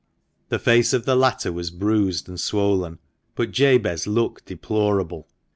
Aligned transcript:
The 0.49 0.57
face 0.57 0.93
of 0.93 1.05
the 1.05 1.15
latter 1.15 1.51
was 1.53 1.69
bruised 1.69 2.27
and 2.27 2.39
swollen, 2.39 2.97
but 3.35 3.51
Jabez 3.51 4.07
looked 4.07 4.47
deplorable. 4.47 5.27